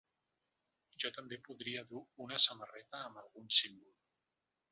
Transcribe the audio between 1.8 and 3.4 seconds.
dur una samarreta amb